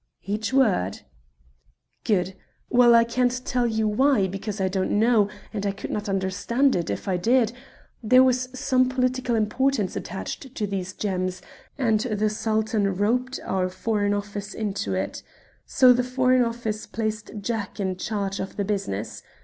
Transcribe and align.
"Each 0.23 0.51
word." 0.51 1.01
"Good. 2.05 2.33
Well 2.71 2.95
I 2.95 3.03
can't 3.03 3.45
tell 3.45 3.67
you 3.67 3.87
why, 3.87 4.25
because 4.27 4.59
I 4.59 4.67
don't 4.67 4.97
know, 4.97 5.29
and 5.53 5.63
I 5.63 5.71
could 5.71 5.91
not 5.91 6.09
understand 6.09 6.75
it 6.75 6.89
if 6.89 7.07
I 7.07 7.17
did 7.17 7.53
there 8.01 8.23
was 8.23 8.49
some 8.59 8.89
political 8.89 9.35
importance 9.35 9.95
attached 9.95 10.55
to 10.55 10.65
these 10.65 10.93
gems, 10.93 11.43
and 11.77 11.99
the 11.99 12.31
Sultan 12.31 12.95
roped 12.95 13.39
our 13.45 13.69
Foreign 13.69 14.15
Office 14.15 14.55
into 14.55 14.95
it. 14.95 15.21
So 15.67 15.93
the 15.93 16.01
Foreign 16.03 16.43
Office 16.43 16.87
placed 16.87 17.33
Jack 17.39 17.79
in 17.79 17.95
charge 17.95 18.39
of 18.39 18.55
the 18.57 18.65
business. 18.65 19.21